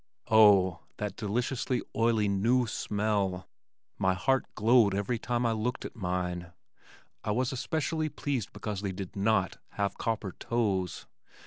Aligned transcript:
Oh! 0.31 0.79
that 0.97 1.15
deliciously 1.15 1.83
oily 1.95 2.27
new 2.27 2.65
smell! 2.65 3.47
My 3.99 4.15
heart 4.15 4.45
glowed 4.55 4.95
every 4.95 5.19
time 5.19 5.45
I 5.45 5.51
looked 5.51 5.85
at 5.85 5.95
mine. 5.95 6.53
I 7.23 7.29
was 7.29 7.51
especially 7.51 8.09
pleased 8.09 8.51
because 8.51 8.81
they 8.81 8.93
did 8.93 9.15
not 9.15 9.57
have 9.73 9.99
copper 9.99 10.31
toes. 10.31 11.05